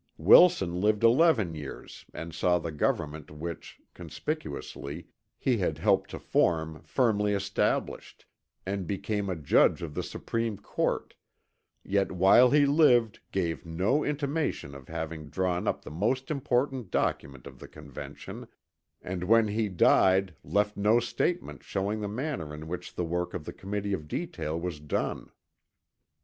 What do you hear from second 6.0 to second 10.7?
to form firmly established, and became a judge of the Supreme